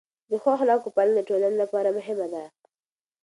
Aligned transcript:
د 0.29 0.31
ښو 0.41 0.49
اخلاقو 0.57 0.93
پالنه 0.95 1.13
د 1.17 1.21
ټولنې 1.29 1.57
لپاره 1.63 1.95
مهمه 1.97 2.27
ده. 2.33 2.43